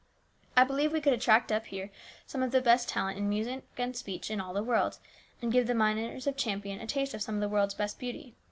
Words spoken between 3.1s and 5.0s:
in music and speech in all the world,